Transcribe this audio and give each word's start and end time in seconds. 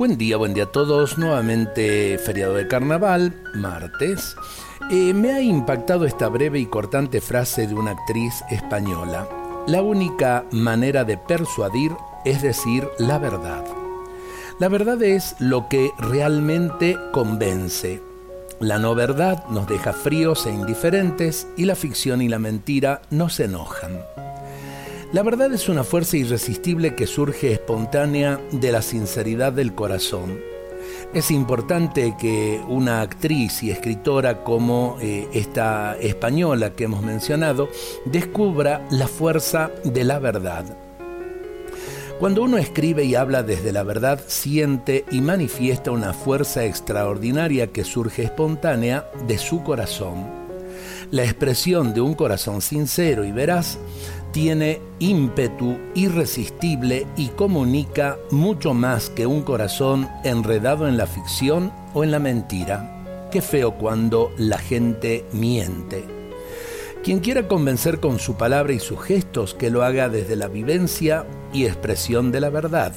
Buen 0.00 0.16
día, 0.16 0.38
buen 0.38 0.54
día 0.54 0.64
a 0.64 0.72
todos. 0.72 1.18
Nuevamente 1.18 2.16
feriado 2.16 2.54
de 2.54 2.66
carnaval, 2.66 3.34
martes. 3.52 4.34
Eh, 4.90 5.12
me 5.12 5.30
ha 5.30 5.42
impactado 5.42 6.06
esta 6.06 6.28
breve 6.28 6.58
y 6.58 6.64
cortante 6.64 7.20
frase 7.20 7.66
de 7.66 7.74
una 7.74 7.90
actriz 7.90 8.42
española. 8.50 9.28
La 9.66 9.82
única 9.82 10.46
manera 10.52 11.04
de 11.04 11.18
persuadir 11.18 11.92
es 12.24 12.40
decir 12.40 12.88
la 12.98 13.18
verdad. 13.18 13.62
La 14.58 14.68
verdad 14.68 15.02
es 15.02 15.36
lo 15.38 15.68
que 15.68 15.90
realmente 15.98 16.96
convence. 17.12 18.00
La 18.58 18.78
no 18.78 18.94
verdad 18.94 19.44
nos 19.50 19.68
deja 19.68 19.92
fríos 19.92 20.46
e 20.46 20.50
indiferentes 20.50 21.46
y 21.58 21.66
la 21.66 21.74
ficción 21.74 22.22
y 22.22 22.28
la 22.30 22.38
mentira 22.38 23.02
nos 23.10 23.38
enojan. 23.38 24.00
La 25.12 25.24
verdad 25.24 25.52
es 25.52 25.68
una 25.68 25.82
fuerza 25.82 26.16
irresistible 26.16 26.94
que 26.94 27.08
surge 27.08 27.50
espontánea 27.50 28.40
de 28.52 28.70
la 28.70 28.80
sinceridad 28.80 29.52
del 29.52 29.74
corazón. 29.74 30.38
Es 31.12 31.32
importante 31.32 32.14
que 32.16 32.62
una 32.68 33.00
actriz 33.00 33.64
y 33.64 33.72
escritora 33.72 34.44
como 34.44 34.98
eh, 35.00 35.26
esta 35.32 35.96
española 35.98 36.74
que 36.74 36.84
hemos 36.84 37.02
mencionado 37.02 37.68
descubra 38.04 38.86
la 38.92 39.08
fuerza 39.08 39.72
de 39.82 40.04
la 40.04 40.20
verdad. 40.20 40.64
Cuando 42.20 42.44
uno 42.44 42.56
escribe 42.56 43.02
y 43.04 43.16
habla 43.16 43.42
desde 43.42 43.72
la 43.72 43.82
verdad, 43.82 44.20
siente 44.28 45.04
y 45.10 45.22
manifiesta 45.22 45.90
una 45.90 46.12
fuerza 46.12 46.64
extraordinaria 46.64 47.66
que 47.66 47.82
surge 47.82 48.22
espontánea 48.22 49.10
de 49.26 49.38
su 49.38 49.64
corazón. 49.64 50.38
La 51.10 51.24
expresión 51.24 51.94
de 51.94 52.00
un 52.00 52.14
corazón 52.14 52.60
sincero 52.60 53.24
y 53.24 53.32
veraz 53.32 53.78
tiene 54.32 54.80
ímpetu 54.98 55.76
irresistible 55.94 57.06
y 57.16 57.28
comunica 57.28 58.18
mucho 58.30 58.74
más 58.74 59.10
que 59.10 59.26
un 59.26 59.42
corazón 59.42 60.08
enredado 60.24 60.88
en 60.88 60.96
la 60.96 61.06
ficción 61.06 61.72
o 61.94 62.04
en 62.04 62.10
la 62.10 62.18
mentira. 62.18 63.28
Qué 63.30 63.42
feo 63.42 63.72
cuando 63.72 64.32
la 64.36 64.58
gente 64.58 65.24
miente. 65.32 66.04
Quien 67.02 67.20
quiera 67.20 67.48
convencer 67.48 67.98
con 68.00 68.18
su 68.18 68.34
palabra 68.36 68.72
y 68.72 68.78
sus 68.78 69.00
gestos, 69.00 69.54
que 69.54 69.70
lo 69.70 69.82
haga 69.82 70.08
desde 70.08 70.36
la 70.36 70.48
vivencia 70.48 71.24
y 71.52 71.64
expresión 71.64 72.30
de 72.30 72.40
la 72.40 72.50
verdad. 72.50 72.92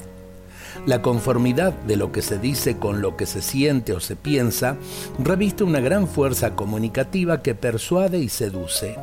La 0.85 1.01
conformidad 1.01 1.71
de 1.71 1.95
lo 1.95 2.11
que 2.11 2.21
se 2.21 2.37
dice 2.37 2.77
con 2.77 3.01
lo 3.01 3.15
que 3.15 3.25
se 3.25 3.41
siente 3.41 3.93
o 3.93 3.99
se 3.99 4.15
piensa 4.15 4.75
reviste 5.19 5.63
una 5.63 5.79
gran 5.79 6.07
fuerza 6.07 6.55
comunicativa 6.55 7.41
que 7.41 7.55
persuade 7.55 8.19
y 8.19 8.27
seduce 8.27 8.97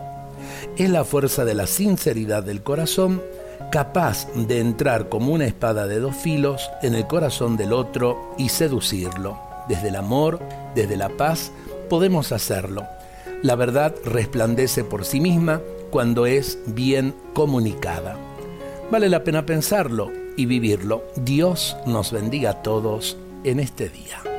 es 0.76 0.90
la 0.90 1.04
fuerza 1.04 1.44
de 1.44 1.54
la 1.54 1.66
sinceridad 1.66 2.42
del 2.42 2.62
corazón 2.62 3.22
capaz 3.70 4.26
de 4.34 4.58
entrar 4.58 5.08
como 5.08 5.32
una 5.32 5.46
espada 5.46 5.86
de 5.86 6.00
dos 6.00 6.16
filos 6.16 6.70
en 6.82 6.94
el 6.94 7.06
corazón 7.06 7.56
del 7.56 7.72
otro 7.72 8.34
y 8.38 8.48
seducirlo. 8.48 9.38
Desde 9.68 9.88
el 9.88 9.96
amor, 9.96 10.40
desde 10.74 10.96
la 10.96 11.10
paz, 11.10 11.52
podemos 11.88 12.32
hacerlo. 12.32 12.84
La 13.42 13.54
verdad 13.54 13.94
resplandece 14.04 14.84
por 14.84 15.04
sí 15.04 15.20
misma 15.20 15.60
cuando 15.90 16.26
es 16.26 16.58
bien 16.66 17.14
comunicada. 17.32 18.16
Vale 18.90 19.08
la 19.08 19.22
pena 19.22 19.46
pensarlo 19.46 20.10
y 20.36 20.46
vivirlo. 20.46 21.04
Dios 21.16 21.76
nos 21.86 22.12
bendiga 22.12 22.50
a 22.50 22.62
todos 22.62 23.16
en 23.44 23.60
este 23.60 23.88
día. 23.88 24.29